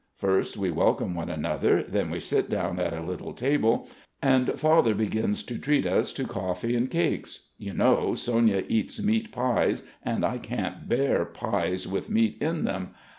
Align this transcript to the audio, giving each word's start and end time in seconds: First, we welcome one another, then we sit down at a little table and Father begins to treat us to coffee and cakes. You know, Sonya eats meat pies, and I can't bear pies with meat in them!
First, 0.15 0.57
we 0.57 0.71
welcome 0.71 1.13
one 1.13 1.29
another, 1.29 1.83
then 1.83 2.09
we 2.09 2.19
sit 2.19 2.49
down 2.49 2.79
at 2.79 2.91
a 2.91 3.03
little 3.03 3.33
table 3.33 3.87
and 4.19 4.59
Father 4.59 4.95
begins 4.95 5.43
to 5.43 5.59
treat 5.59 5.85
us 5.85 6.11
to 6.13 6.23
coffee 6.25 6.75
and 6.75 6.89
cakes. 6.89 7.49
You 7.59 7.75
know, 7.75 8.15
Sonya 8.15 8.63
eats 8.67 8.99
meat 9.03 9.31
pies, 9.31 9.83
and 10.01 10.25
I 10.25 10.39
can't 10.39 10.89
bear 10.89 11.23
pies 11.25 11.87
with 11.87 12.09
meat 12.09 12.39
in 12.41 12.63
them! 12.63 12.95